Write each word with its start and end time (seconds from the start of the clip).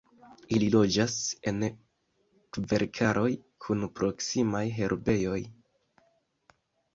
Ili 0.59 0.67
loĝas 0.75 1.17
en 1.51 1.59
kverkaroj 2.57 3.27
kun 3.67 3.85
proksimaj 4.01 4.63
herbejoj. 4.79 5.39